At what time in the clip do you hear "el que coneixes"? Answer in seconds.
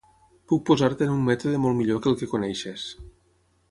2.13-2.93